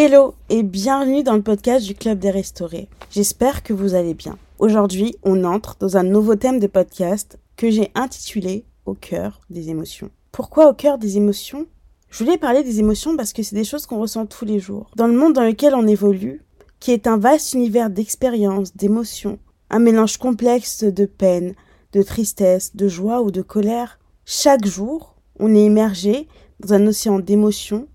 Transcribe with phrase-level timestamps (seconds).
[0.00, 2.88] Hello et bienvenue dans le podcast du Club des Restaurés.
[3.10, 4.38] J'espère que vous allez bien.
[4.60, 9.70] Aujourd'hui, on entre dans un nouveau thème de podcast que j'ai intitulé Au cœur des
[9.70, 10.10] émotions.
[10.30, 11.66] Pourquoi au cœur des émotions?
[12.10, 14.88] Je voulais parler des émotions parce que c'est des choses qu'on ressent tous les jours.
[14.94, 16.44] Dans le monde dans lequel on évolue,
[16.78, 21.56] qui est un vaste univers d'expériences, d'émotions, un mélange complexe de peine,
[21.92, 26.28] de tristesse, de joie ou de colère, chaque jour, on est immergé
[26.60, 27.88] dans un océan d'émotions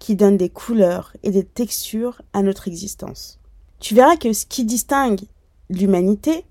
[0.00, 3.38] qui donne des couleurs et des textures à notre existence.
[3.78, 5.20] Tu verras que ce qui distingue
[5.68, 6.44] l'humanité,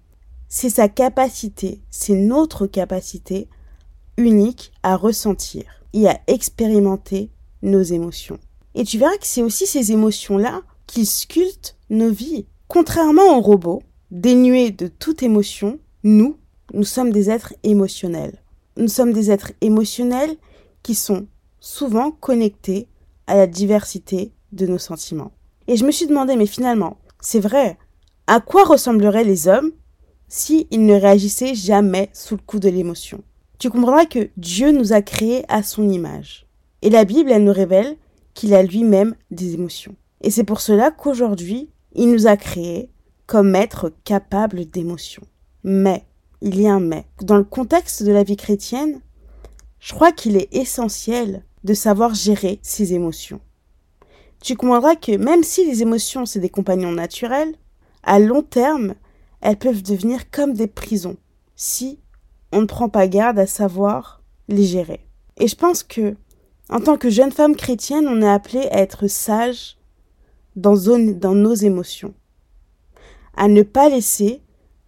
[0.48, 3.49] c'est sa capacité, c'est notre capacité
[4.17, 7.30] unique à ressentir et à expérimenter
[7.62, 8.39] nos émotions.
[8.75, 12.45] Et tu verras que c'est aussi ces émotions-là qui sculptent nos vies.
[12.67, 16.38] Contrairement aux robots, dénués de toute émotion, nous,
[16.73, 18.44] nous sommes des êtres émotionnels.
[18.77, 20.36] Nous sommes des êtres émotionnels
[20.84, 21.28] qui sont
[21.59, 22.88] souvent connectés
[23.30, 25.31] à la diversité de nos sentiments.
[25.67, 27.77] Et je me suis demandé, mais finalement, c'est vrai,
[28.27, 29.72] à quoi ressembleraient les hommes
[30.27, 33.23] s'ils ne réagissaient jamais sous le coup de l'émotion?
[33.59, 36.47] Tu comprendras que Dieu nous a créés à son image.
[36.81, 37.97] Et la Bible, elle nous révèle
[38.33, 39.95] qu'il a lui-même des émotions.
[40.22, 42.89] Et c'est pour cela qu'aujourd'hui, il nous a créés
[43.27, 45.27] comme êtres capables d'émotions.
[45.63, 46.05] Mais,
[46.41, 47.05] il y a un mais.
[47.22, 49.02] Dans le contexte de la vie chrétienne,
[49.80, 53.41] je crois qu'il est essentiel de savoir gérer ses émotions.
[54.41, 57.55] Tu comprendras que même si les émotions c'est des compagnons naturels,
[58.03, 58.95] à long terme,
[59.41, 61.17] elles peuvent devenir comme des prisons
[61.55, 61.99] si
[62.51, 65.05] on ne prend pas garde à savoir les gérer.
[65.38, 66.16] Et je pense que,
[66.69, 69.77] en tant que jeune femme chrétienne, on est appelé à être sage
[70.55, 70.77] dans,
[71.13, 72.13] dans nos émotions,
[73.35, 74.41] à ne pas laisser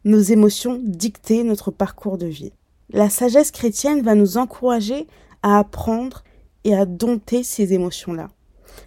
[0.03, 2.53] nos émotions dicter notre parcours de vie.
[2.89, 5.08] La sagesse chrétienne va nous encourager
[5.44, 6.23] à apprendre
[6.64, 8.30] et à dompter ces émotions-là.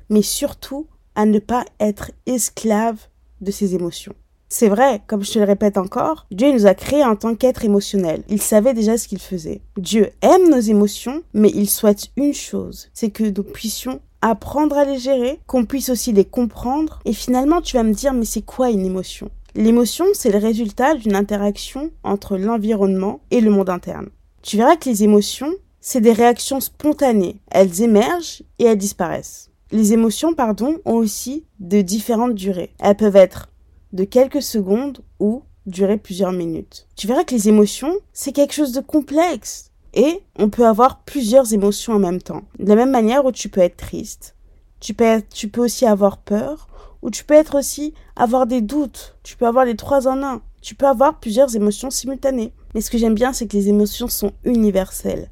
[0.09, 2.99] Mais surtout à ne pas être esclave
[3.41, 4.15] de ces émotions.
[4.49, 7.65] C'est vrai, comme je te le répète encore, Dieu nous a créés en tant qu'être
[7.65, 8.23] émotionnel.
[8.29, 9.63] Il savait déjà ce qu'il faisait.
[9.77, 14.85] Dieu aime nos émotions, mais il souhaite une chose, c'est que nous puissions apprendre à
[14.85, 17.01] les gérer, qu'on puisse aussi les comprendre.
[17.05, 19.31] Et finalement, tu vas me dire, mais c'est quoi une émotion?
[19.55, 24.09] L'émotion, c'est le résultat d'une interaction entre l'environnement et le monde interne.
[24.43, 25.53] Tu verras que les émotions,
[25.87, 27.37] c'est des réactions spontanées.
[27.51, 29.51] Elles émergent et elles disparaissent.
[29.71, 32.73] Les émotions, pardon, ont aussi de différentes durées.
[32.79, 33.51] Elles peuvent être
[33.93, 36.89] de quelques secondes ou durer plusieurs minutes.
[36.97, 39.73] Tu verras que les émotions, c'est quelque chose de complexe.
[39.93, 42.45] Et on peut avoir plusieurs émotions en même temps.
[42.59, 44.37] De la même manière où tu peux être triste,
[44.81, 46.67] tu peux, tu peux aussi avoir peur,
[47.03, 49.19] ou tu peux être aussi avoir des doutes.
[49.23, 50.41] Tu peux avoir les trois en un.
[50.63, 52.55] Tu peux avoir plusieurs émotions simultanées.
[52.75, 55.29] Mais ce que j'aime bien, c'est que les émotions sont universelles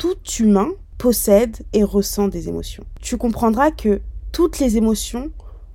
[0.00, 2.84] tout humain possède et ressent des émotions.
[3.02, 4.00] Tu comprendras que
[4.32, 5.30] toutes les émotions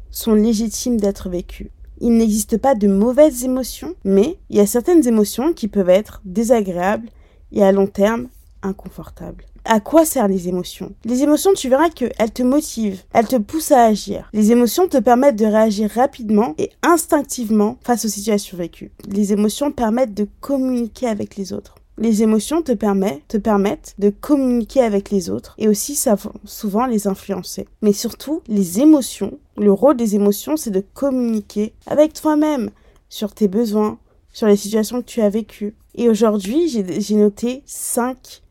[0.09, 1.69] sont légitimes d'être vécues.
[2.01, 6.21] Il n'existe pas de mauvaises émotions, mais il y a certaines émotions qui peuvent être
[6.25, 7.09] désagréables
[7.51, 8.27] et à long terme
[8.63, 9.45] inconfortables.
[9.63, 10.93] À quoi servent les émotions?
[11.05, 14.27] Les émotions, tu verras qu'elles te motivent, elles te poussent à agir.
[14.33, 18.91] Les émotions te permettent de réagir rapidement et instinctivement face aux situations vécues.
[19.07, 21.75] Les émotions permettent de communiquer avec les autres.
[21.97, 25.97] Les émotions te, permettent, te permettent de communiquer avec les autres et aussi
[26.43, 27.67] souvent les influencer.
[27.81, 32.69] Mais surtout, les émotions, le rôle des émotions, c'est de communiquer avec toi-même
[33.07, 33.97] sur tes besoins,
[34.33, 35.75] sur les situations que tu as vécues.
[35.95, 38.43] Et aujourd'hui, j'ai noté cinq,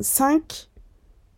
[0.00, 0.68] cinq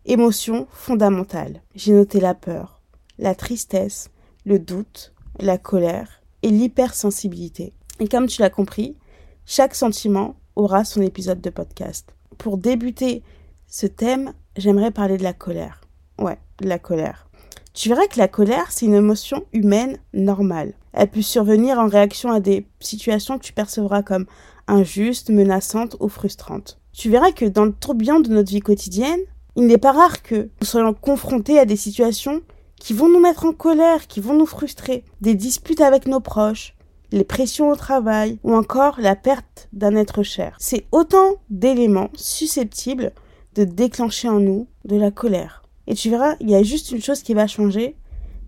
[0.05, 1.61] émotions fondamentales.
[1.75, 2.81] J'ai noté la peur,
[3.17, 4.09] la tristesse,
[4.45, 7.73] le doute, la colère et l'hypersensibilité.
[7.99, 8.97] Et comme tu l'as compris,
[9.45, 12.13] chaque sentiment aura son épisode de podcast.
[12.37, 13.23] Pour débuter
[13.67, 15.81] ce thème, j'aimerais parler de la colère.
[16.19, 17.27] Ouais, de la colère.
[17.73, 20.73] Tu verras que la colère, c'est une émotion humaine normale.
[20.93, 24.25] Elle peut survenir en réaction à des situations que tu percevras comme
[24.67, 26.79] injustes, menaçantes ou frustrantes.
[26.91, 29.19] Tu verras que dans le tourbillon de notre vie quotidienne,
[29.55, 32.41] il n'est pas rare que nous soyons confrontés à des situations
[32.79, 35.03] qui vont nous mettre en colère, qui vont nous frustrer.
[35.21, 36.75] Des disputes avec nos proches,
[37.11, 40.55] les pressions au travail ou encore la perte d'un être cher.
[40.59, 43.13] C'est autant d'éléments susceptibles
[43.55, 45.63] de déclencher en nous de la colère.
[45.87, 47.95] Et tu verras, il y a juste une chose qui va changer,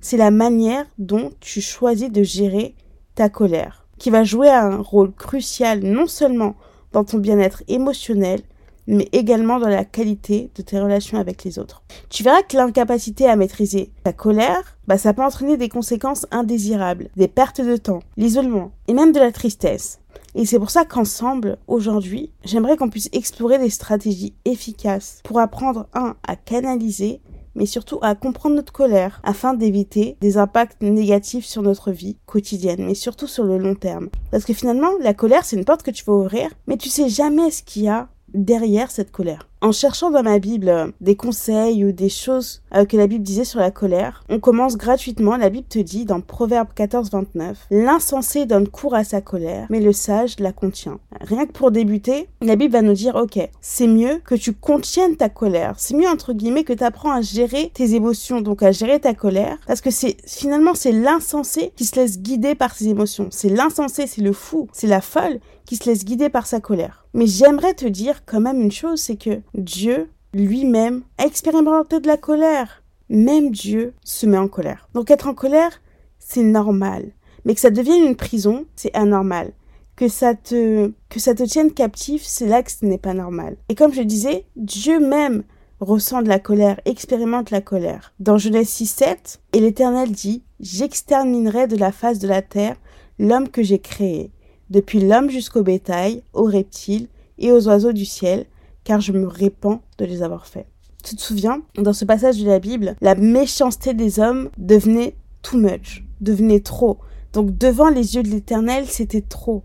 [0.02, 2.76] c'est la manière dont tu choisis de gérer
[3.16, 6.56] ta colère, qui va jouer un rôle crucial non seulement
[6.92, 8.42] dans ton bien-être émotionnel,
[8.90, 11.84] mais également dans la qualité de tes relations avec les autres.
[12.10, 17.10] Tu verras que l'incapacité à maîtriser ta colère, bah, ça peut entraîner des conséquences indésirables,
[17.16, 20.00] des pertes de temps, l'isolement et même de la tristesse.
[20.34, 25.88] Et c'est pour ça qu'ensemble, aujourd'hui, j'aimerais qu'on puisse explorer des stratégies efficaces pour apprendre,
[25.94, 27.22] un, à canaliser,
[27.54, 32.86] mais surtout à comprendre notre colère afin d'éviter des impacts négatifs sur notre vie quotidienne,
[32.86, 34.10] mais surtout sur le long terme.
[34.32, 37.10] Parce que finalement, la colère, c'est une porte que tu vas ouvrir, mais tu sais
[37.10, 39.48] jamais ce qu'il y a derrière cette colère.
[39.62, 43.24] En cherchant dans ma Bible euh, des conseils ou des choses euh, que la Bible
[43.24, 45.38] disait sur la colère, on commence gratuitement.
[45.38, 49.80] La Bible te dit dans Proverbe 14, 29, l'insensé donne cours à sa colère, mais
[49.80, 51.00] le sage la contient.
[51.22, 55.16] Rien que pour débuter, la Bible va nous dire, ok, c'est mieux que tu contiennes
[55.16, 55.76] ta colère.
[55.78, 59.14] C'est mieux, entre guillemets, que tu apprends à gérer tes émotions, donc à gérer ta
[59.14, 63.28] colère, parce que c'est, finalement, c'est l'insensé qui se laisse guider par ses émotions.
[63.32, 67.06] C'est l'insensé, c'est le fou, c'est la folle qui se laisse guider par sa colère.
[67.14, 72.08] Mais j'aimerais te dire quand même une chose, c'est que Dieu lui-même a expérimenté de
[72.08, 72.84] la colère.
[73.10, 74.88] Même Dieu se met en colère.
[74.94, 75.82] Donc être en colère,
[76.20, 77.12] c'est normal.
[77.46, 79.52] Mais que ça devienne une prison, c'est anormal.
[79.96, 83.58] Que ça te, que ça te tienne captif, c'est là que ce n'est pas normal.
[83.68, 85.44] Et comme je disais, Dieu même
[85.80, 88.14] ressent de la colère, expérimente la colère.
[88.20, 92.76] Dans Genèse 6, 7, et l'Éternel dit, j'exterminerai de la face de la terre
[93.18, 94.32] l'homme que j'ai créé,
[94.70, 98.46] depuis l'homme jusqu'au bétail, aux reptiles et aux oiseaux du ciel,
[98.90, 100.66] car je me répands de les avoir faits.
[101.04, 105.14] Tu te souviens, dans ce passage de la Bible, la méchanceté des hommes devenait
[105.44, 106.98] too much, devenait trop.
[107.32, 109.62] Donc devant les yeux de l'Éternel, c'était trop.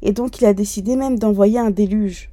[0.00, 2.30] Et donc il a décidé même d'envoyer un déluge.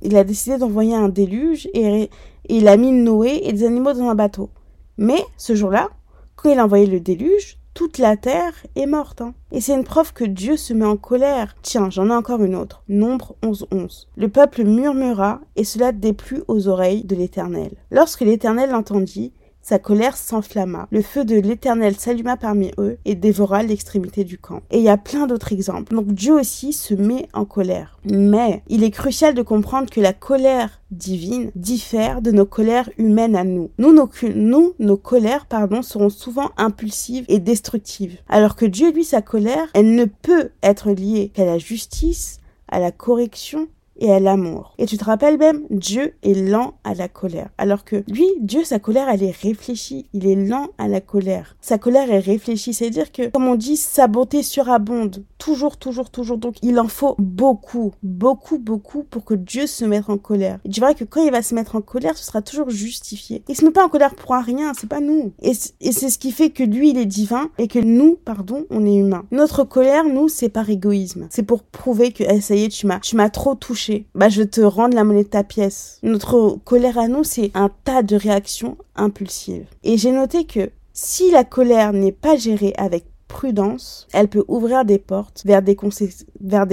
[0.00, 2.08] Il a décidé d'envoyer un déluge et,
[2.48, 4.50] il a mis Noé et des animaux dans un bateau.
[4.96, 5.90] Mais ce jour-là,
[6.36, 9.20] quand il a envoyé le déluge, toute la terre est morte.
[9.20, 9.34] Hein.
[9.50, 11.56] Et c'est une preuve que Dieu se met en colère.
[11.62, 12.84] Tiens, j'en ai encore une autre.
[12.88, 14.08] Nombre 11, 11.
[14.16, 17.72] Le peuple murmura, et cela déplut aux oreilles de l'Éternel.
[17.90, 19.32] Lorsque l'Éternel l'entendit,
[19.64, 20.86] sa colère s'enflamma.
[20.90, 24.60] Le feu de l'Éternel s'alluma parmi eux et dévora l'extrémité du camp.
[24.70, 25.94] Et il y a plein d'autres exemples.
[25.94, 27.98] Donc Dieu aussi se met en colère.
[28.04, 33.36] Mais il est crucial de comprendre que la colère divine diffère de nos colères humaines
[33.36, 33.70] à nous.
[33.78, 38.18] Nous, nos, nous, nos colères, pardon, seront souvent impulsives et destructives.
[38.28, 42.38] Alors que Dieu, lui, sa colère, elle ne peut être liée qu'à la justice,
[42.68, 43.68] à la correction
[43.98, 44.74] et à l'amour.
[44.78, 47.48] Et tu te rappelles même, Dieu est lent à la colère.
[47.58, 50.06] Alors que lui, Dieu, sa colère, elle est réfléchie.
[50.12, 51.56] Il est lent à la colère.
[51.60, 52.74] Sa colère est réfléchie.
[52.74, 55.24] C'est-à-dire que, comme on dit, sa bonté surabonde.
[55.38, 56.38] Toujours, toujours, toujours.
[56.38, 60.58] Donc, il en faut beaucoup, beaucoup, beaucoup pour que Dieu se mette en colère.
[60.64, 63.42] Et tu verras que quand il va se mettre en colère, ce sera toujours justifié.
[63.48, 65.32] Il se met pas en colère pour un rien, c'est pas nous.
[65.40, 68.84] Et c'est ce qui fait que lui, il est divin et que nous, pardon, on
[68.86, 69.24] est humain.
[69.30, 71.26] Notre colère, nous, c'est par égoïsme.
[71.30, 73.83] C'est pour prouver que, eh, ça y est, tu m'as, tu m'as trop touché
[74.14, 75.98] bah, je vais te rendre la monnaie de ta pièce.
[76.02, 79.66] Notre colère à nous, c'est un tas de réactions impulsives.
[79.82, 83.04] Et j'ai noté que si la colère n'est pas gérée avec
[83.34, 85.74] prudence, elle peut ouvrir des portes vers des,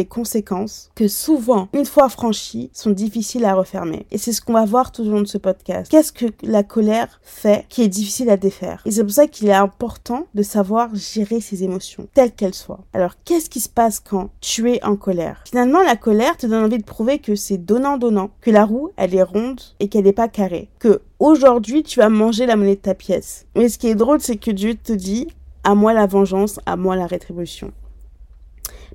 [0.05, 4.05] conséquences que souvent, une fois franchies, sont difficiles à refermer.
[4.11, 5.89] Et c'est ce qu'on va voir tout au long de ce podcast.
[5.89, 8.83] Qu'est-ce que la colère fait qui est difficile à défaire?
[8.85, 12.85] Et c'est pour ça qu'il est important de savoir gérer ses émotions, telles qu'elles soient.
[12.93, 15.43] Alors, qu'est-ce qui se passe quand tu es en colère?
[15.47, 19.15] Finalement, la colère te donne envie de prouver que c'est donnant-donnant, que la roue, elle
[19.15, 22.81] est ronde et qu'elle n'est pas carrée, que aujourd'hui tu vas manger la monnaie de
[22.81, 23.47] ta pièce.
[23.55, 25.27] Mais ce qui est drôle, c'est que Dieu te dit,
[25.63, 27.71] à moi la vengeance, à moi la rétribution.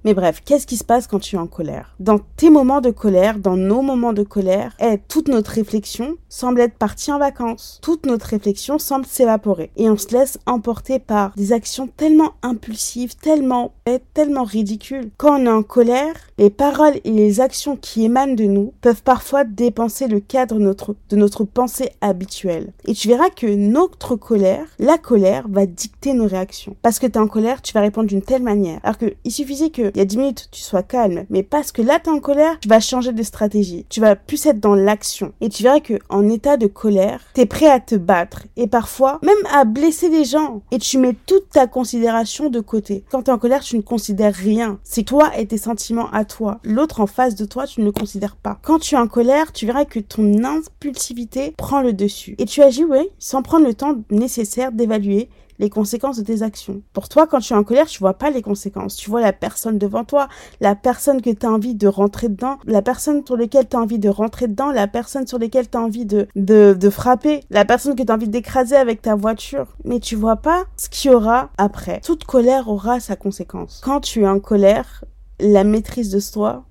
[0.04, 1.94] Mais bref, qu'est-ce qui se passe quand tu es en colère?
[2.00, 6.60] Dans tes moments de colère, dans nos moments de colère, eh, toute notre réflexion semble
[6.60, 7.80] être partie en vacances.
[7.82, 9.70] Toute notre réflexion semble s'évaporer.
[9.76, 15.10] Et on se laisse emporter par des actions tellement impulsives, tellement bêtes, tellement ridicules.
[15.16, 19.02] Quand on est en colère, les paroles et les actions qui émanent de nous peuvent
[19.02, 22.72] parfois dépenser le cadre de notre, pensée habituelle.
[22.84, 26.76] Et tu verras que notre colère, la colère, va dicter nos réactions.
[26.82, 28.80] Parce que tu es en colère, tu vas répondre d'une telle manière.
[28.82, 31.26] Alors que il suffisait que il y a 10 minutes, tu sois calme.
[31.30, 33.86] Mais parce que là, tu es en colère, tu vas changer de stratégie.
[33.88, 35.32] Tu vas plus être dans l'action.
[35.40, 38.44] Et tu verras que en état de colère, tu es prêt à te battre.
[38.56, 40.62] Et parfois, même à blesser les gens.
[40.70, 43.04] Et tu mets toute ta considération de côté.
[43.10, 44.78] Quand tu es en colère, tu ne considères rien.
[44.84, 46.60] C'est toi et tes sentiments à toi.
[46.64, 48.58] L'autre en face de toi, tu ne le considères pas.
[48.62, 52.34] Quand tu es en colère, tu verras que ton impulsivité prend le dessus.
[52.38, 56.82] Et tu agis, oui, sans prendre le temps nécessaire d'évaluer les conséquences de tes actions.
[56.92, 58.96] Pour toi, quand tu es en colère, tu vois pas les conséquences.
[58.96, 60.28] Tu vois la personne devant toi,
[60.60, 63.80] la personne que tu as envie de rentrer dedans, la personne sur laquelle tu as
[63.80, 67.44] envie de rentrer dedans, la personne sur laquelle tu as envie de, de, de frapper,
[67.50, 69.76] la personne que tu as envie d'écraser avec ta voiture.
[69.84, 72.00] Mais tu vois pas ce qu'il y aura après.
[72.00, 73.80] Toute colère aura sa conséquence.
[73.84, 75.04] Quand tu es en colère,
[75.40, 76.64] la maîtrise de soi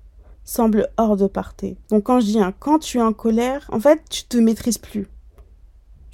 [0.44, 1.76] semble hors de portée.
[1.90, 5.08] Donc quand je dis quand tu es en colère, en fait, tu te maîtrises plus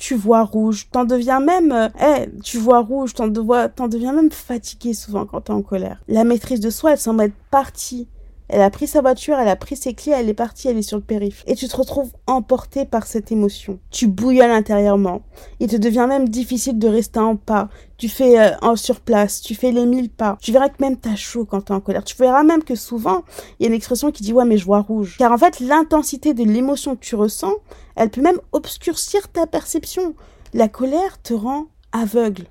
[0.02, 4.94] tu vois rouge, t'en deviens même, eh, tu vois rouge, t'en, t'en deviens même fatigué
[4.94, 6.02] souvent quand t'es en colère.
[6.08, 8.08] La maîtrise de soi, elle semble être partie
[8.54, 10.82] Elle a pris sa voiture, elle a pris ses clés, elle est partie, elle est
[10.82, 11.42] sur le périph.
[11.46, 13.78] Et tu te retrouves emporté par cette émotion.
[13.90, 15.22] Tu bouillonnes intérieurement.
[15.58, 17.70] Il te devient même difficile de rester en pas.
[17.96, 20.36] Tu fais euh, en sur place, tu fais les mille pas.
[20.42, 22.04] Tu verras que même t'as chaud quand t'es en colère.
[22.04, 23.24] Tu verras même que souvent,
[23.58, 25.16] il y a une expression qui dit ouais mais je vois rouge.
[25.18, 27.54] Car en fait, l'intensité de l'émotion que tu ressens,
[27.96, 30.14] elle peut même obscurcir ta perception.
[30.52, 32.44] La colère te rend aveugle.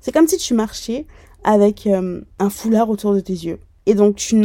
[0.00, 1.06] C'est comme si tu marchais
[1.44, 3.60] avec euh, un foulard autour de tes yeux.
[3.86, 4.40] Et donc tu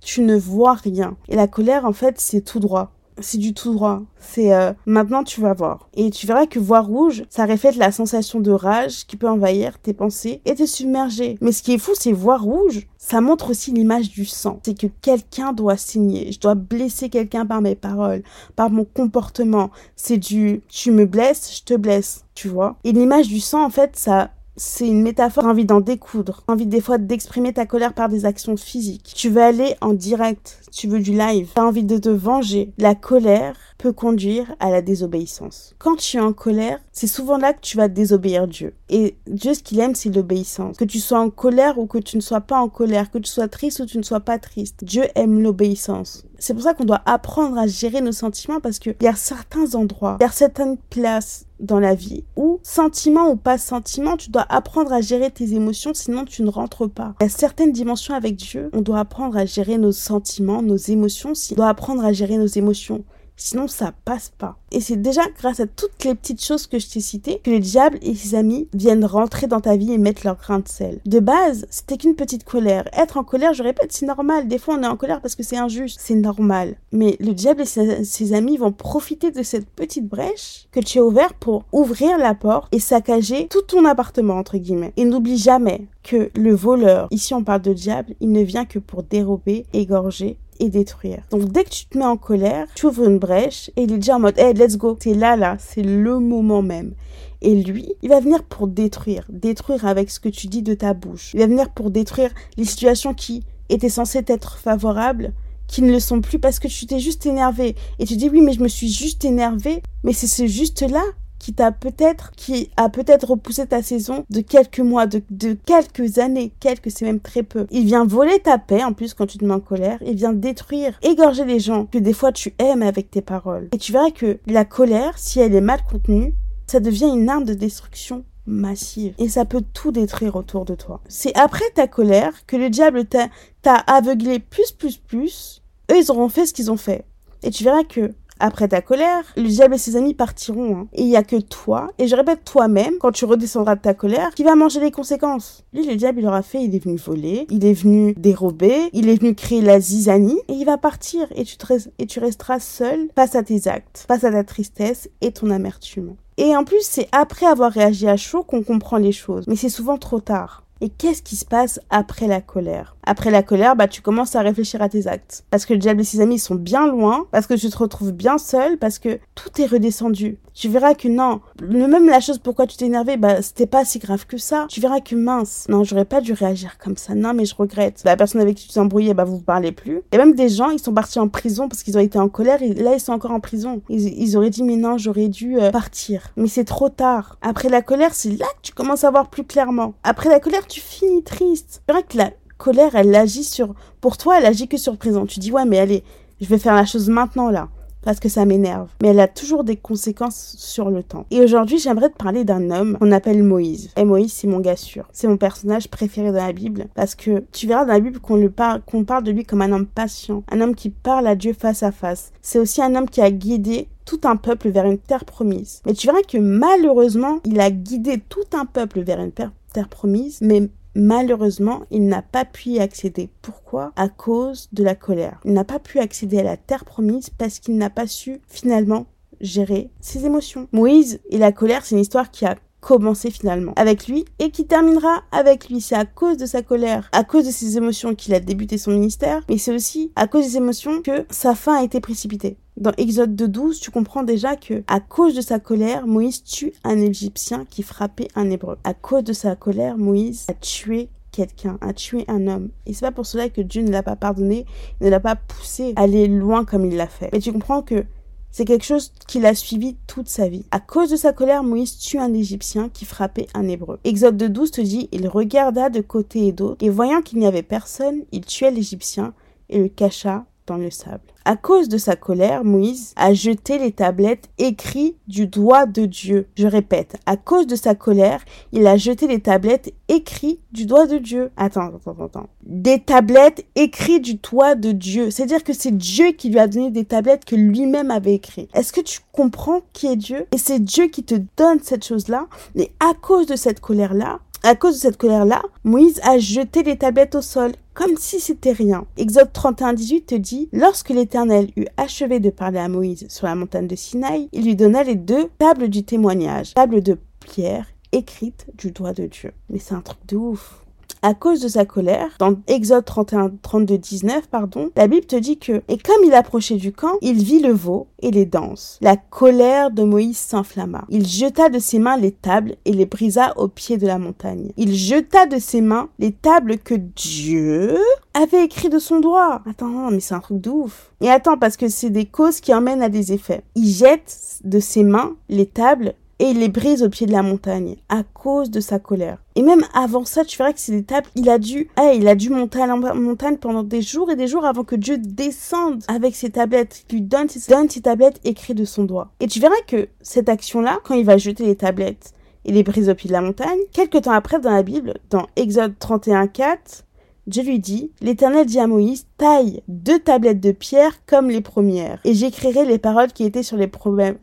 [0.00, 1.16] tu ne vois rien.
[1.28, 2.92] Et la colère, en fait, c'est tout droit.
[3.20, 4.02] C'est du tout droit.
[4.18, 5.88] C'est euh, maintenant tu vas voir.
[5.94, 9.78] Et tu verras que voir rouge, ça reflète la sensation de rage qui peut envahir
[9.78, 11.36] tes pensées et te submerger.
[11.40, 12.86] Mais ce qui est fou, c'est voir rouge.
[12.96, 14.60] Ça montre aussi l'image du sang.
[14.64, 16.32] C'est que quelqu'un doit signer.
[16.32, 18.22] Je dois blesser quelqu'un par mes paroles,
[18.56, 19.70] par mon comportement.
[19.94, 22.24] C'est du tu me blesses, je te blesse.
[22.34, 22.76] Tu vois?
[22.84, 24.30] Et l'image du sang, en fait, ça
[24.64, 28.56] c'est une métaphore, envie d'en découdre, envie des fois d'exprimer ta colère par des actions
[28.56, 29.12] physiques.
[29.16, 32.72] Tu veux aller en direct, tu veux du live, tu as envie de te venger.
[32.78, 35.74] La colère peut conduire à la désobéissance.
[35.78, 38.74] Quand tu es en colère, c'est souvent là que tu vas désobéir Dieu.
[38.88, 40.76] Et Dieu, ce qu'il aime, c'est l'obéissance.
[40.76, 43.30] Que tu sois en colère ou que tu ne sois pas en colère, que tu
[43.30, 46.24] sois triste ou que tu ne sois pas triste, Dieu aime l'obéissance.
[46.42, 49.76] C'est pour ça qu'on doit apprendre à gérer nos sentiments parce qu'il y a certains
[49.76, 54.28] endroits, il y a certaines places dans la vie où, sentiment ou pas sentiment, tu
[54.28, 57.14] dois apprendre à gérer tes émotions, sinon tu ne rentres pas.
[57.20, 60.74] Il y a certaines dimensions avec Dieu, on doit apprendre à gérer nos sentiments, nos
[60.74, 63.04] émotions, on doit apprendre à gérer nos émotions.
[63.36, 64.58] Sinon, ça passe pas.
[64.72, 67.60] Et c'est déjà grâce à toutes les petites choses que je t'ai citées que le
[67.60, 70.98] diable et ses amis viennent rentrer dans ta vie et mettre leur grain de sel.
[71.06, 72.84] De base, c'était qu'une petite colère.
[72.92, 74.48] Être en colère, je répète, c'est normal.
[74.48, 76.00] Des fois, on est en colère parce que c'est injuste.
[76.00, 76.76] C'est normal.
[76.90, 81.04] Mais le diable et ses, amis vont profiter de cette petite brèche que tu as
[81.04, 84.92] ouverte pour ouvrir la porte et saccager tout ton appartement, entre guillemets.
[84.96, 88.78] Et n'oublie jamais que le voleur, ici on parle de diable, il ne vient que
[88.78, 91.22] pour dérober, égorger et détruire.
[91.30, 93.96] Donc dès que tu te mets en colère, tu ouvres une brèche et il est
[93.96, 96.94] déjà en mode hey let's go, c'est là là, c'est le moment même.
[97.40, 100.94] Et lui, il va venir pour détruire, détruire avec ce que tu dis de ta
[100.94, 101.32] bouche.
[101.34, 105.32] Il va venir pour détruire les situations qui étaient censées être favorables,
[105.66, 107.74] qui ne le sont plus parce que tu t'es juste énervé.
[107.98, 111.02] Et tu dis oui mais je me suis juste énervé, mais c'est ce juste là
[111.42, 116.18] qui t'a peut-être, qui a peut-être repoussé ta saison de quelques mois, de, de quelques
[116.18, 117.66] années, quelques, c'est même très peu.
[117.72, 119.98] Il vient voler ta paix, en plus, quand tu te mets en colère.
[120.06, 123.68] Il vient détruire, égorger les gens que des fois tu aimes avec tes paroles.
[123.72, 126.32] Et tu verras que la colère, si elle est mal contenue,
[126.68, 129.14] ça devient une arme de destruction massive.
[129.18, 131.00] Et ça peut tout détruire autour de toi.
[131.08, 135.60] C'est après ta colère que le diable t'a aveuglé plus, plus, plus.
[135.90, 137.04] Eux, ils auront fait ce qu'ils ont fait.
[137.42, 140.76] Et tu verras que après ta colère, le diable et ses amis partiront.
[140.76, 140.88] Hein.
[140.92, 143.94] Et il y a que toi, et je répète toi-même, quand tu redescendras de ta
[143.94, 145.64] colère, qui va manger les conséquences.
[145.72, 149.08] Lui, le diable, il aura fait, il est venu voler, il est venu dérober, il
[149.08, 151.26] est venu créer la zizanie, et il va partir.
[151.34, 151.56] Et tu,
[151.98, 156.16] et tu resteras seul face à tes actes, face à ta tristesse et ton amertume.
[156.38, 159.44] Et en plus, c'est après avoir réagi à chaud qu'on comprend les choses.
[159.46, 160.61] Mais c'est souvent trop tard.
[160.82, 162.96] Et qu'est-ce qui se passe après la colère?
[163.04, 165.44] Après la colère, bah tu commences à réfléchir à tes actes.
[165.48, 168.10] Parce que le diable et ses amis sont bien loin, parce que tu te retrouves
[168.10, 170.38] bien seul, parce que tout est redescendu.
[170.54, 173.98] Tu verras que non, même la chose pourquoi tu t'es énervé, bah c'était pas si
[173.98, 174.66] grave que ça.
[174.68, 177.14] Tu verras que mince, non, j'aurais pas dû réagir comme ça.
[177.14, 178.02] Non, mais je regrette.
[178.04, 180.02] La personne avec qui tu t'es embrouillé, bah vous vous parlez plus.
[180.12, 182.62] Et même des gens, ils sont partis en prison parce qu'ils ont été en colère
[182.62, 183.82] et là ils sont encore en prison.
[183.88, 186.28] Ils, auraient dit mais non, j'aurais dû euh, partir.
[186.36, 187.38] Mais c'est trop tard.
[187.40, 189.94] Après la colère, c'est là que tu commences à voir plus clairement.
[190.02, 191.82] Après la colère, tu finis triste.
[191.86, 194.98] C'est vrai que la colère, elle agit sur, pour toi, elle agit que sur le
[194.98, 195.26] présent.
[195.26, 196.02] Tu dis ouais, mais allez,
[196.40, 197.68] je vais faire la chose maintenant là
[198.02, 198.88] parce que ça m'énerve.
[199.00, 201.26] Mais elle a toujours des conséquences sur le temps.
[201.30, 203.90] Et aujourd'hui, j'aimerais te parler d'un homme qu'on appelle Moïse.
[203.96, 205.08] Et Moïse, c'est mon gars sûr.
[205.12, 209.04] C'est mon personnage préféré dans la Bible parce que tu verras dans la Bible qu'on
[209.04, 211.92] parle, de lui comme un homme patient, un homme qui parle à Dieu face à
[211.92, 212.32] face.
[212.40, 215.80] C'est aussi un homme qui a guidé tout un peuple vers une terre promise.
[215.86, 219.88] Mais tu verras que malheureusement, il a guidé tout un peuple vers une terre, terre
[219.88, 223.30] promise, mais Malheureusement, il n'a pas pu y accéder.
[223.40, 223.92] Pourquoi?
[223.96, 225.40] À cause de la colère.
[225.44, 229.06] Il n'a pas pu accéder à la terre promise parce qu'il n'a pas su finalement
[229.40, 230.68] gérer ses émotions.
[230.72, 234.66] Moïse et la colère, c'est une histoire qui a commencé finalement avec lui et qui
[234.66, 235.80] terminera avec lui.
[235.80, 238.90] C'est à cause de sa colère, à cause de ses émotions qu'il a débuté son
[238.90, 242.58] ministère, mais c'est aussi à cause des émotions que sa fin a été précipitée.
[242.76, 246.98] Dans Exode 2.12, tu comprends déjà que, à cause de sa colère, Moïse tue un
[246.98, 248.78] Égyptien qui frappait un Hébreu.
[248.82, 252.70] À cause de sa colère, Moïse a tué quelqu'un, a tué un homme.
[252.86, 254.66] Et c'est pas pour cela que Dieu ne l'a pas pardonné,
[255.00, 257.30] ne l'a pas poussé à aller loin comme il l'a fait.
[257.32, 258.04] Mais tu comprends que
[258.52, 260.64] c'est quelque chose qu'il a suivi toute sa vie.
[260.70, 263.98] À cause de sa colère, Moïse tue un Égyptien qui frappait un Hébreu.
[264.04, 267.62] Exode 2.12 te dit, il regarda de côté et d'autre, et voyant qu'il n'y avait
[267.62, 269.34] personne, il tua l'Égyptien
[269.70, 271.20] et le cacha dans le sable.
[271.44, 276.46] À cause de sa colère, Moïse a jeté les tablettes écrites du doigt de Dieu.
[276.56, 281.06] Je répète, à cause de sa colère, il a jeté les tablettes écrites du doigt
[281.06, 281.50] de Dieu.
[281.56, 282.48] Attends, attends, attends.
[282.64, 285.30] Des tablettes écrites du doigt de Dieu.
[285.30, 288.70] C'est-à-dire que c'est Dieu qui lui a donné des tablettes que lui-même avait écrites.
[288.72, 290.46] Est-ce que tu comprends qui est Dieu?
[290.52, 292.46] Et c'est Dieu qui te donne cette chose-là.
[292.76, 296.96] Mais à cause de cette colère-là, à cause de cette colère-là, Moïse a jeté les
[296.96, 299.06] tablettes au sol, comme si c'était rien.
[299.16, 303.54] Exode 31, 18 te dit, lorsque l'Éternel eut achevé de parler à Moïse sur la
[303.54, 308.66] montagne de Sinaï, il lui donna les deux tables du témoignage, tables de pierre écrites
[308.76, 309.52] du doigt de Dieu.
[309.68, 310.82] Mais c'est un truc de ouf
[311.22, 315.58] à cause de sa colère, dans Exode 31, 32, 19, pardon, la Bible te dit
[315.58, 318.98] que, et comme il approchait du camp, il vit le veau et les danses.
[319.00, 321.04] La colère de Moïse s'enflamma.
[321.08, 324.72] Il jeta de ses mains les tables et les brisa au pied de la montagne.
[324.76, 327.98] Il jeta de ses mains les tables que Dieu
[328.34, 329.62] avait écrit de son doigt.
[329.68, 331.12] Attends, mais c'est un truc de ouf.
[331.20, 333.62] Et attends, parce que c'est des causes qui emmènent à des effets.
[333.74, 337.44] Il jette de ses mains les tables et il les brise au pied de la
[337.44, 339.38] montagne à cause de sa colère.
[339.54, 341.06] Et même avant ça, tu verras que c'est des
[341.36, 344.34] il a dû, hey, il a dû monter à la montagne pendant des jours et
[344.34, 348.84] des jours avant que Dieu descende avec ses tablettes, lui donne ses, tablettes écrites de
[348.84, 349.30] son doigt.
[349.38, 352.32] Et tu verras que cette action-là, quand il va jeter les tablettes
[352.64, 355.46] et les brise au pied de la montagne, quelques temps après dans la Bible, dans
[355.54, 357.04] Exode 31, 4,
[357.48, 362.20] Dieu lui dit, l'Éternel dit à Moïse, taille deux tablettes de pierre comme les premières,
[362.24, 363.90] et j'écrirai les paroles qui étaient sur les,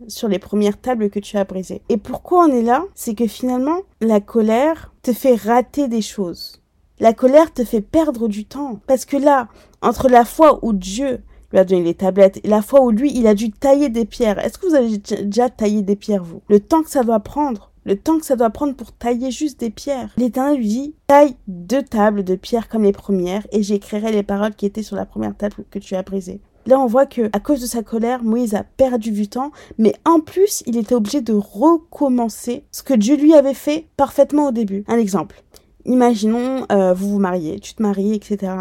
[0.07, 1.81] sur les premières tables que tu as brisées.
[1.87, 2.83] Et pourquoi on est là?
[2.95, 6.61] C'est que finalement, la colère te fait rater des choses.
[6.99, 8.81] La colère te fait perdre du temps.
[8.85, 9.47] Parce que là,
[9.81, 13.11] entre la fois où Dieu lui a donné les tablettes et la fois où lui,
[13.15, 16.41] il a dû tailler des pierres, est-ce que vous avez déjà taillé des pierres, vous?
[16.49, 19.59] Le temps que ça doit prendre le temps que ça doit prendre pour tailler juste
[19.59, 20.11] des pierres.
[20.15, 24.53] L'Éternel lui dit, taille deux tables de pierre comme les premières, et j'écrirai les paroles
[24.53, 26.39] qui étaient sur la première table que tu as brisée.
[26.67, 29.95] Là, on voit que, à cause de sa colère, Moïse a perdu du temps, mais
[30.05, 34.51] en plus, il était obligé de recommencer ce que Dieu lui avait fait parfaitement au
[34.51, 34.83] début.
[34.87, 35.41] Un exemple.
[35.85, 38.53] Imaginons, euh, vous vous mariez, tu te maries, etc.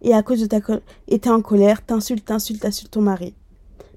[0.00, 3.34] Et à cause de ta colère, et t'es en colère, t'insultes, t'insultes, t'insultes ton mari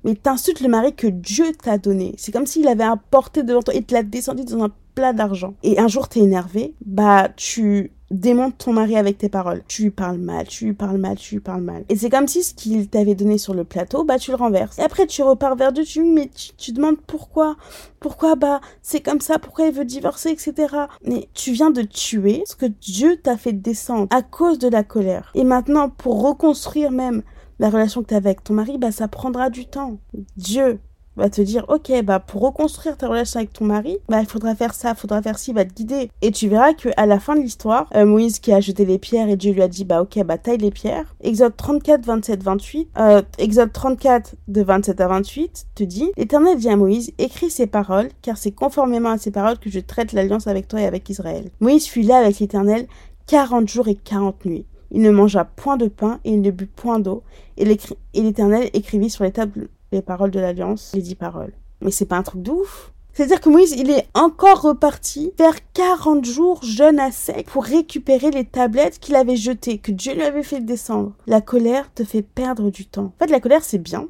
[0.03, 2.15] mais t'insultes le mari que Dieu t'a donné.
[2.17, 5.55] C'est comme s'il avait apporté devant toi et te l'a descendu dans un plat d'argent.
[5.63, 9.63] Et un jour t'es énervé, bah tu démontes ton mari avec tes paroles.
[9.67, 11.83] Tu lui parles mal, tu lui parles mal, tu lui parles mal.
[11.89, 14.77] Et c'est comme si ce qu'il t'avait donné sur le plateau, bah tu le renverses.
[14.79, 17.55] Et après tu repars vers Dieu, tu mais tu, tu demandes pourquoi,
[17.99, 20.75] pourquoi bah c'est comme ça, pourquoi il veut divorcer, etc.
[21.05, 24.83] Mais tu viens de tuer ce que Dieu t'a fait descendre à cause de la
[24.83, 25.31] colère.
[25.33, 27.23] Et maintenant pour reconstruire même
[27.59, 29.97] la relation que tu as avec ton mari, bah, ça prendra du temps.
[30.37, 30.79] Dieu
[31.15, 34.55] va te dire, ok, bah, pour reconstruire ta relation avec ton mari, bah, il faudra
[34.55, 36.09] faire ça, il faudra faire ci, va te guider.
[36.21, 38.97] Et tu verras que à la fin de l'histoire, euh, Moïse qui a jeté les
[38.97, 41.15] pierres et Dieu lui a dit, bah, ok, bah, taille les pierres.
[41.21, 46.69] Exode 34, 27, 28, euh, Exode 34 de 27 à 28 te dit, l'Éternel dit
[46.69, 50.47] à Moïse, écris ces paroles, car c'est conformément à ces paroles que je traite l'alliance
[50.47, 51.49] avec toi et avec Israël.
[51.59, 52.87] Moïse fut là avec l'Éternel
[53.27, 54.65] 40 jours et 40 nuits.
[54.93, 57.23] Il ne mangea point de pain et il ne but point d'eau.
[57.57, 57.65] Et
[58.13, 61.53] l'Éternel écrivit sur les tables les paroles de l'Alliance, les dix paroles.
[61.81, 62.91] Mais c'est pas un truc de ouf.
[63.13, 68.31] C'est-à-dire que Moïse, il est encore reparti faire 40 jours jeûne à sec pour récupérer
[68.31, 71.13] les tablettes qu'il avait jetées, que Dieu lui avait fait descendre.
[71.27, 73.13] La colère te fait perdre du temps.
[73.15, 74.07] En fait, la colère, c'est bien.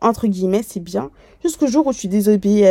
[0.00, 1.10] Entre guillemets, c'est bien.
[1.42, 2.64] Jusqu'au jour où tu désobéis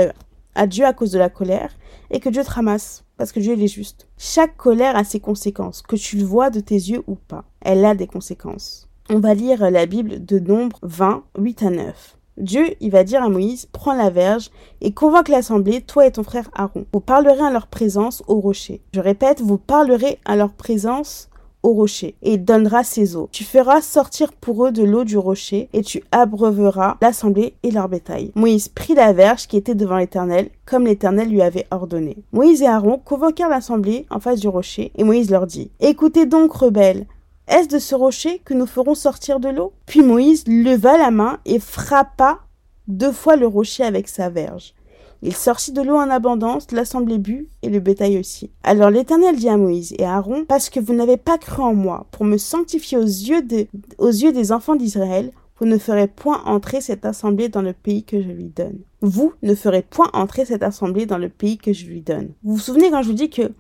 [0.56, 1.78] à Dieu à cause de la colère
[2.10, 4.08] et que Dieu te ramasse parce que Dieu il est juste.
[4.18, 7.44] Chaque colère a ses conséquences, que tu le vois de tes yeux ou pas.
[7.62, 8.88] Elle a des conséquences.
[9.10, 12.18] On va lire la Bible de Nombre 20, 8 à 9.
[12.38, 14.52] Dieu, il va dire à Moïse, prends la verge
[14.82, 16.86] et convoque l'assemblée, toi et ton frère Aaron.
[16.94, 18.82] Vous parlerez à leur présence au rocher.
[18.94, 21.30] Je répète, vous parlerez à leur présence
[21.64, 23.30] rocher, et donnera ses eaux.
[23.32, 27.90] Tu feras sortir pour eux de l'eau du rocher, et tu abreuveras l'assemblée et leur
[27.90, 28.32] bétail.
[28.36, 32.18] Moïse prit la verge qui était devant l'Éternel, comme l'Éternel lui avait ordonné.
[32.32, 36.54] Moïse et Aaron convoquèrent l'assemblée en face du rocher, et Moïse leur dit, Écoutez donc,
[36.54, 37.06] rebelles,
[37.48, 39.72] est-ce de ce rocher que nous ferons sortir de l'eau?
[39.86, 42.40] Puis Moïse leva la main et frappa
[42.88, 44.74] deux fois le rocher avec sa verge.
[45.22, 48.52] Il sortit de l'eau en abondance, l'assemblée but, et le bétail aussi.
[48.64, 51.74] Alors l'Éternel dit à Moïse et à Aaron, parce que vous n'avez pas cru en
[51.74, 57.04] moi, pour me sanctifier aux yeux, des enfants d'Israël, vous ne ferez point entrer cette
[57.04, 58.78] assemblée dans le pays que je lui donne.
[59.02, 62.30] Vous ne ferez point entrer cette assemblée dans le pays que je lui donne.
[62.44, 63.54] Vous vous souvenez quand je vous dis que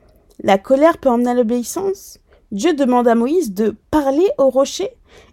[0.43, 2.19] la colère peut emmener à l'obéissance?
[2.51, 4.89] Dieu demande à Moïse de parler au rocher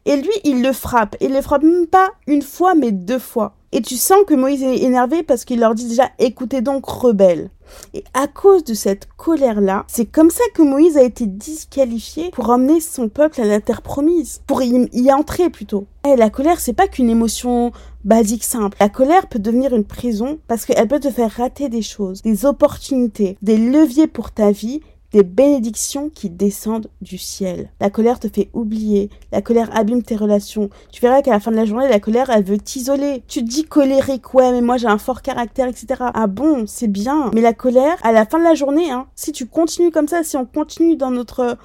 [0.07, 1.17] et lui il le frappe.
[1.21, 3.57] Il le frappe même pas une fois mais deux fois.
[3.75, 7.51] Et tu sens que Moïse est énervé parce qu'il leur dit déjà écoutez donc rebelles.
[7.93, 12.51] Et à cause de cette colère-là, c'est comme ça que Moïse a été disqualifié pour
[12.51, 15.87] emmener son peuple à la terre promise, pour y, entrer plutôt.
[16.07, 17.73] Et la colère, c'est pas qu'une émotion
[18.05, 18.77] basique simple.
[18.79, 22.47] La colère peut devenir une prison parce qu'elle peut te faire rater des choses, des
[22.47, 24.83] opportunités, des leviers pour ta vie
[25.15, 27.71] des bénédictions qui descendent du ciel.
[27.79, 30.71] La colère te fait oublier, la colère abîme tes relations.
[30.91, 33.23] Tu verras qu'à la fin de la journée, la colère, elle veut t'isoler.
[33.29, 35.87] Tu te dis colérique, ouais, mais moi j'ai un fort caractère, etc.
[36.13, 37.31] Ah bon, c'est bien.
[37.33, 40.25] Mais la colère, à la fin de la journée, hein, si tu continues comme ça,
[40.25, 41.57] si on continue dans notre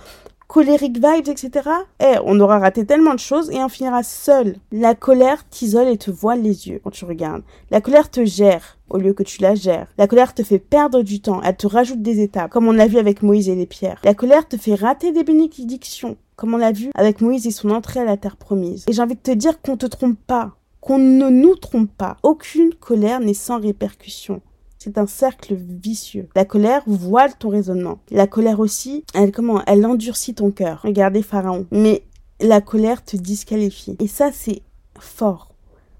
[0.49, 1.69] colérique vibes, etc.
[1.99, 4.55] Eh, on aura raté tellement de choses et on finira seul.
[4.71, 7.43] La colère t'isole et te voile les yeux quand tu regardes.
[7.69, 9.87] La colère te gère au lieu que tu la gères.
[9.99, 12.87] La colère te fait perdre du temps, elle te rajoute des étapes, comme on l'a
[12.87, 14.01] vu avec Moïse et les pierres.
[14.03, 17.69] La colère te fait rater des bénédictions, comme on l'a vu avec Moïse et son
[17.69, 18.85] entrée à la terre promise.
[18.87, 22.17] Et j'ai envie de te dire qu'on te trompe pas, qu'on ne nous trompe pas.
[22.23, 24.41] Aucune colère n'est sans répercussion.
[24.81, 26.29] C'est un cercle vicieux.
[26.35, 27.99] La colère voile ton raisonnement.
[28.11, 30.79] La colère aussi, elle comment Elle endurcit ton cœur.
[30.83, 31.67] Regardez Pharaon.
[31.69, 32.03] Mais
[32.39, 33.97] la colère te disqualifie.
[33.99, 34.61] Et ça, c'est
[34.97, 35.53] fort.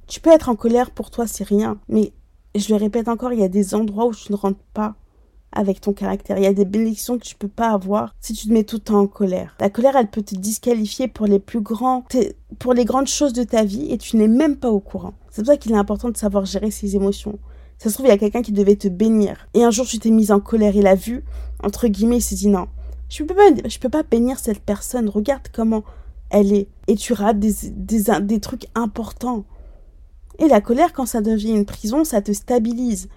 [0.08, 1.78] Tu peux être en colère pour toi, c'est rien.
[1.90, 2.14] Mais
[2.56, 4.96] je le répète encore, il y a des endroits où tu ne rentres pas
[5.52, 6.38] avec ton caractère.
[6.38, 8.78] Il y a des bénédictions que tu peux pas avoir si tu te mets tout
[8.78, 9.58] le temps en colère.
[9.60, 12.06] La colère, elle peut te disqualifier pour les plus grands,
[12.60, 15.16] pour les grandes choses de ta vie et tu n'es même pas au courant.
[15.32, 17.40] C'est pour ça qu'il est important de savoir gérer ses émotions.
[17.80, 19.48] Ça se trouve, il y a quelqu'un qui devait te bénir.
[19.54, 20.76] Et un jour, tu t'es mise en colère.
[20.76, 21.24] Il a vu,
[21.64, 22.68] entre guillemets, il s'est dit non.
[23.10, 25.10] Je peux pas, je peux pas bénir cette personne.
[25.10, 25.84] Regarde comment
[26.30, 26.68] elle est.
[26.88, 29.46] Et tu rates des, des, des trucs importants.
[30.40, 33.08] Et la colère, quand ça devient une prison, ça te stabilise.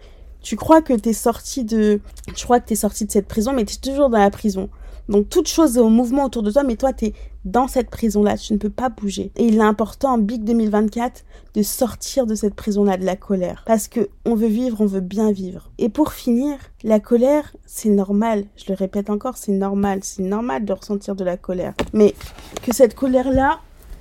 [0.40, 2.00] Tu crois que t'es sorti de,
[2.34, 4.70] tu crois que t'es sorti de cette prison, mais t'es toujours dans la prison.
[5.08, 7.12] Donc toute chose est au mouvement autour de toi, mais toi, tu es
[7.44, 9.32] dans cette prison-là, tu ne peux pas bouger.
[9.36, 13.64] Et il est important en Big 2024 de sortir de cette prison-là, de la colère.
[13.66, 15.70] Parce que on veut vivre, on veut bien vivre.
[15.78, 18.44] Et pour finir, la colère, c'est normal.
[18.56, 20.00] Je le répète encore, c'est normal.
[20.02, 21.74] C'est normal de ressentir de la colère.
[21.92, 22.14] Mais
[22.62, 23.58] que cette colère-là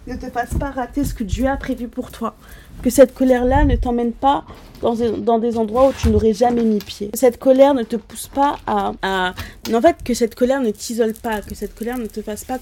[0.07, 2.35] ne te fasse pas rater ce que Dieu a prévu pour toi
[2.81, 4.43] que cette colère-là ne t'emmène pas
[4.81, 7.09] dans, des endroits où tu n'aurais jamais mis pied.
[7.09, 9.33] Que cette colère ne te pousse pas à, à...
[9.71, 12.57] En fait, que cette colère ne t'isole pas, que cette colère ne te fasse pas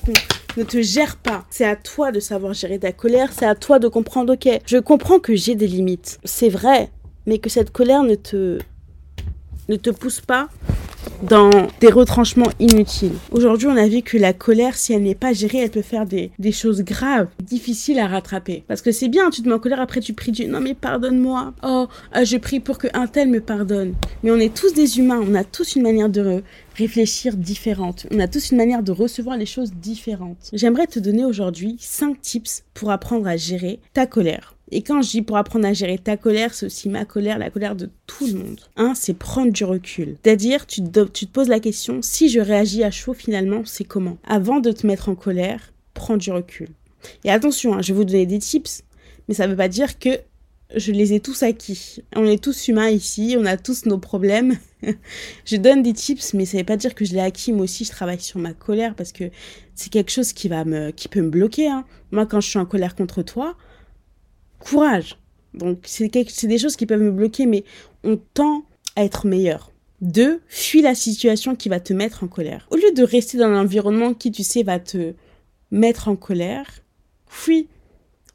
[0.58, 1.45] ne te gère pas.
[1.49, 4.78] C'est à toi de savoir gérer ta colère, c'est à toi de comprendre, ok, je
[4.78, 6.19] comprends que j'ai des limites.
[6.25, 6.89] C'est vrai,
[7.25, 8.60] mais que cette colère ne te
[9.69, 10.49] ne te pousse pas
[11.24, 13.14] dans des retranchements inutiles.
[13.32, 16.06] Aujourd'hui, on a vu que la colère, si elle n'est pas gérée, elle peut faire
[16.06, 18.64] des, choses graves, difficiles à rattraper.
[18.68, 20.74] Parce que c'est bien, tu te mets en colère, après tu pries Dieu, non mais
[20.74, 21.54] pardonne-moi.
[21.64, 23.94] Oh, euh, je prie pour qu'un tel me pardonne.
[24.24, 26.42] Mais on est tous des humains, on a tous une manière de
[26.76, 28.08] réfléchir différente.
[28.12, 30.50] On a tous une manière de recevoir les choses différentes.
[30.54, 34.56] J'aimerais te donner aujourd'hui 5 tips pour apprendre à gérer ta colère.
[34.71, 37.49] Et quand je dis pour apprendre à gérer ta colère, c'est aussi ma colère, la
[37.49, 38.60] colère de tout le monde.
[38.77, 40.17] Un, c'est prendre du recul.
[40.23, 44.17] C'est-à-dire, tu, te poses la question, si je réagis à chaud, finalement, c'est comment?
[44.27, 46.69] Avant de te mettre en colère, prends du recul.
[47.23, 48.84] Et attention, hein, je vais vous donner des tips,
[49.27, 50.10] mais ça ne veut pas dire que
[50.75, 52.03] je les ai tous acquis.
[52.15, 54.55] On est tous humains ici, on a tous nos problèmes.
[55.45, 57.51] je donne des tips, mais ça ne veut pas dire que je l'ai acquis.
[57.51, 59.32] Moi aussi, je travaille sur ma colère parce que
[59.73, 61.67] c'est quelque chose qui va me, qui peut me bloquer.
[61.69, 61.86] Hein.
[62.12, 63.55] Moi, quand je suis en colère contre toi,
[64.60, 65.17] courage.
[65.54, 67.63] Donc, c'est des choses qui peuvent me bloquer, mais
[68.04, 68.63] on tend
[68.95, 69.72] à être meilleur.
[70.02, 72.67] Deux, fuis la situation qui va te mettre en colère.
[72.72, 75.13] Au lieu de rester dans un environnement qui, tu sais, va te
[75.72, 76.82] mettre en colère,
[77.28, 77.67] fuis.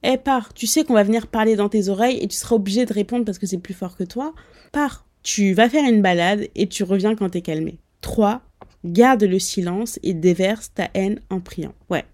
[0.02, 0.52] Eh, pars.
[0.52, 3.24] Tu sais qu'on va venir parler dans tes oreilles et tu seras obligé de répondre
[3.24, 4.34] parce que c'est plus fort que toi.
[4.72, 5.06] Pars.
[5.22, 7.78] Tu vas faire une balade et tu reviens quand t'es calmé.
[8.02, 8.42] Trois,
[8.84, 11.72] garde le silence et déverse ta haine en priant.
[11.88, 12.04] Ouais.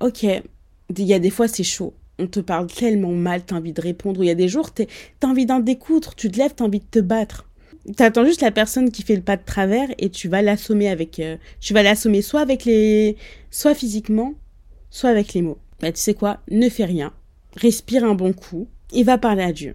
[0.00, 0.24] Ok.
[0.24, 3.80] Il y a des fois, c'est chaud on te parle tellement mal, t'as envie de
[3.80, 4.22] répondre.
[4.22, 4.86] Il y a des jours, t'as
[5.22, 7.48] envie d'en découdre, tu te lèves, t'as envie de te battre.
[7.96, 11.18] T'attends juste la personne qui fait le pas de travers et tu vas l'assommer avec,
[11.18, 13.16] euh, tu vas l'assommer soit avec les,
[13.50, 14.34] soit physiquement,
[14.90, 15.58] soit avec les mots.
[15.80, 17.12] Bah, tu sais quoi, ne fais rien,
[17.56, 19.74] respire un bon coup et va parler à Dieu.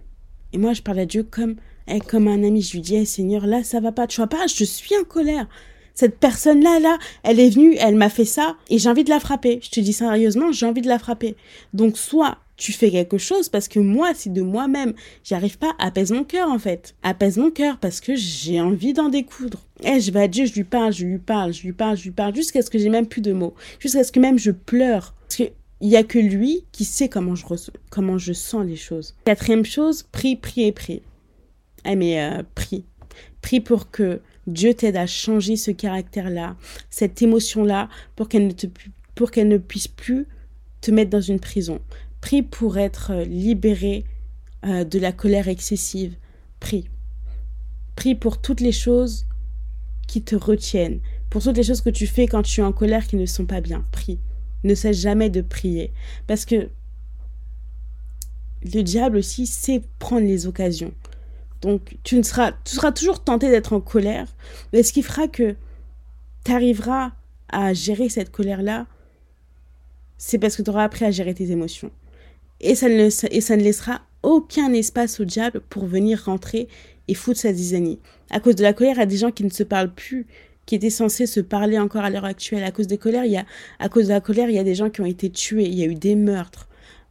[0.52, 2.62] Et moi, je parle à Dieu comme, eh, comme un ami.
[2.62, 4.08] Je lui dis, hey, Seigneur, là, ça va pas.
[4.08, 5.46] Tu vois pas, je suis en colère
[5.94, 9.20] cette personne-là, là, elle est venue, elle m'a fait ça, et j'ai envie de la
[9.20, 9.60] frapper.
[9.62, 11.36] Je te dis sérieusement, j'ai envie de la frapper.
[11.72, 14.92] Donc, soit tu fais quelque chose parce que moi, c'est de moi-même.
[15.24, 16.94] J'arrive pas, apaise mon cœur, en fait.
[17.02, 19.60] Apaise mon cœur parce que j'ai envie d'en découdre.
[19.82, 22.04] Eh, je vais à Dieu, je lui parle, je lui parle, je lui parle, je
[22.04, 23.54] lui parle, jusqu'à ce que j'ai même plus de mots.
[23.78, 25.14] Jusqu'à ce que même je pleure.
[25.26, 27.46] Parce que il y a que lui qui sait comment je,
[27.88, 29.16] comment je sens les choses.
[29.24, 31.00] Quatrième chose, prie, prie et prie.
[31.86, 32.84] Eh, mais euh, prie.
[33.40, 34.20] Prie pour que
[34.50, 36.56] Dieu t'aide à changer ce caractère-là,
[36.90, 40.26] cette émotion-là, pour qu'elle ne, puisse plus
[40.80, 41.80] te mettre dans une prison.
[42.20, 44.04] Prie pour être libéré
[44.64, 46.16] euh, de la colère excessive.
[46.58, 46.88] Prie.
[47.96, 49.26] Prie pour toutes les choses
[50.06, 53.06] qui te retiennent, pour toutes les choses que tu fais quand tu es en colère
[53.06, 53.84] qui ne sont pas bien.
[53.92, 54.18] Prie.
[54.64, 55.92] Ne cesse jamais de prier.
[56.26, 56.68] Parce que
[58.62, 60.92] le diable aussi sait prendre les occasions.
[61.60, 64.28] Donc tu, ne seras, tu seras toujours tenté d'être en colère,
[64.72, 65.54] mais ce qui fera que
[66.44, 67.12] tu arriveras
[67.50, 68.86] à gérer cette colère-là,
[70.16, 71.90] c'est parce que tu auras appris à gérer tes émotions.
[72.60, 76.68] Et ça, ne, et ça ne laissera aucun espace au diable pour venir rentrer
[77.08, 77.98] et foutre sa zizanie.
[78.30, 80.26] À cause de la colère, il y a des gens qui ne se parlent plus,
[80.66, 82.62] qui étaient censés se parler encore à l'heure actuelle.
[82.62, 83.44] À cause des colères, il y a,
[83.78, 85.74] à cause de la colère, il y a des gens qui ont été tués, il
[85.74, 86.68] y a eu des meurtres,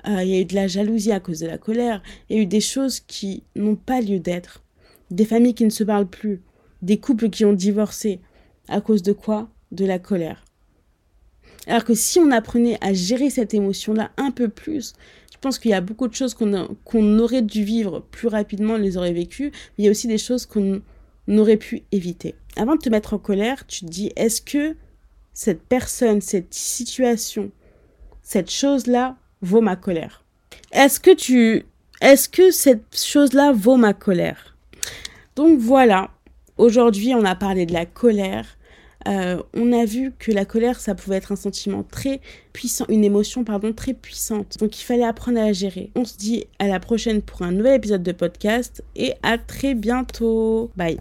[0.07, 2.39] euh, il y a eu de la jalousie à cause de la colère, il y
[2.39, 4.63] a eu des choses qui n'ont pas lieu d'être.
[5.11, 6.41] Des familles qui ne se parlent plus,
[6.81, 8.19] des couples qui ont divorcé.
[8.67, 9.49] À cause de quoi?
[9.71, 10.45] De la colère.
[11.67, 14.93] Alors que si on apprenait à gérer cette émotion-là un peu plus,
[15.31, 18.77] je pense qu'il y a beaucoup de choses qu'on aurait dû vivre plus rapidement, on
[18.77, 20.81] les aurait vécues, mais il y a aussi des choses qu'on
[21.29, 22.35] aurait pu éviter.
[22.55, 24.75] Avant de te mettre en colère, tu te dis, est-ce que
[25.33, 27.51] cette personne, cette situation,
[28.21, 30.23] cette chose-là vaut ma colère
[30.71, 31.65] Est-ce que tu...
[32.01, 34.55] Est-ce que cette chose-là vaut ma colère?
[35.35, 36.11] Donc voilà,
[36.57, 38.45] aujourd'hui on a parlé de la colère,
[39.07, 42.19] euh, on a vu que la colère, ça pouvait être un sentiment très
[42.53, 44.57] puissant, une émotion, pardon, très puissante.
[44.59, 45.91] Donc il fallait apprendre à la gérer.
[45.95, 49.73] On se dit à la prochaine pour un nouvel épisode de podcast et à très
[49.73, 50.71] bientôt.
[50.75, 50.99] Bye.